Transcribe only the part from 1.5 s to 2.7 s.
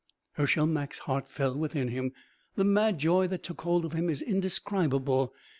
within him. The